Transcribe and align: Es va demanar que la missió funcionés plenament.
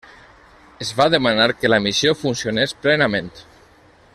Es 0.85 0.89
va 1.01 1.05
demanar 1.15 1.47
que 1.59 1.71
la 1.73 1.79
missió 1.87 2.15
funcionés 2.23 2.75
plenament. 2.87 3.33